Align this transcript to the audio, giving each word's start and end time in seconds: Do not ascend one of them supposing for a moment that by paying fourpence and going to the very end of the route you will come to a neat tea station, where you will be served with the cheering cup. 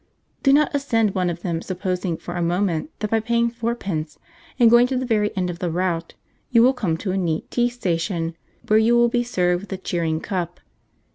Do 0.41 0.51
not 0.51 0.73
ascend 0.73 1.13
one 1.13 1.29
of 1.29 1.43
them 1.43 1.61
supposing 1.61 2.17
for 2.17 2.33
a 2.33 2.41
moment 2.41 2.89
that 3.01 3.11
by 3.11 3.19
paying 3.19 3.51
fourpence 3.51 4.17
and 4.57 4.67
going 4.67 4.87
to 4.87 4.97
the 4.97 5.05
very 5.05 5.29
end 5.37 5.51
of 5.51 5.59
the 5.59 5.69
route 5.69 6.15
you 6.49 6.63
will 6.63 6.73
come 6.73 6.97
to 6.97 7.11
a 7.11 7.17
neat 7.19 7.51
tea 7.51 7.69
station, 7.69 8.35
where 8.65 8.79
you 8.79 8.95
will 8.97 9.09
be 9.09 9.23
served 9.23 9.61
with 9.61 9.69
the 9.69 9.77
cheering 9.77 10.19
cup. 10.19 10.59